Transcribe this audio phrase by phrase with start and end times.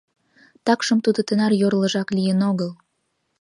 [0.65, 2.71] Такшым тудо тынар йорлыжак лийын огыл.